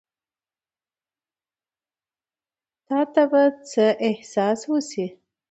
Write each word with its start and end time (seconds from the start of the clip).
تا 2.87 2.99
ته 3.13 3.23
به 3.31 3.43
څۀ 3.69 3.85
احساس 4.07 4.59
وشي 4.71 5.05
ـ 5.11 5.15